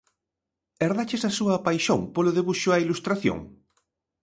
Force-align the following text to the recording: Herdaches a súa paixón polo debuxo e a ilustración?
Herdaches 0.83 1.23
a 1.29 1.31
súa 1.37 1.63
paixón 1.67 2.01
polo 2.15 2.35
debuxo 2.37 2.69
e 2.71 2.75
a 2.75 2.81
ilustración? 2.85 3.39